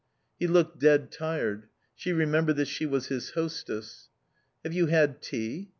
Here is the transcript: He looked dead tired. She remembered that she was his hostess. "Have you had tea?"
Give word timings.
He 0.39 0.47
looked 0.47 0.79
dead 0.79 1.11
tired. 1.11 1.67
She 1.93 2.11
remembered 2.11 2.55
that 2.55 2.65
she 2.65 2.87
was 2.87 3.09
his 3.09 3.29
hostess. 3.35 4.09
"Have 4.63 4.73
you 4.73 4.87
had 4.87 5.21
tea?" 5.21 5.69